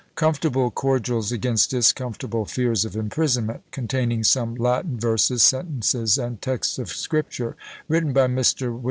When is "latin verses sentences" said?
4.55-6.17